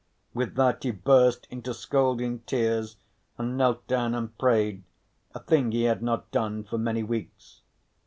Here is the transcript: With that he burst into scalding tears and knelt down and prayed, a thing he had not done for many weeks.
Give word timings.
With 0.33 0.55
that 0.55 0.81
he 0.81 0.89
burst 0.89 1.45
into 1.51 1.75
scalding 1.75 2.39
tears 2.47 2.97
and 3.37 3.55
knelt 3.55 3.85
down 3.85 4.15
and 4.15 4.35
prayed, 4.35 4.81
a 5.35 5.39
thing 5.39 5.71
he 5.73 5.83
had 5.83 6.01
not 6.01 6.31
done 6.31 6.63
for 6.63 6.79
many 6.79 7.03
weeks. 7.03 7.61